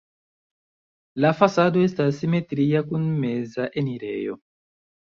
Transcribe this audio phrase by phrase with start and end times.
[1.25, 4.43] La fasado estas simetria kun meza enirejo.